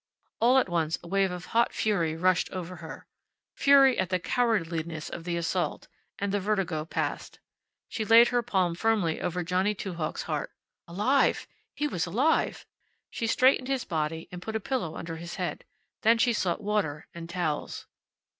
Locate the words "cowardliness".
4.19-5.09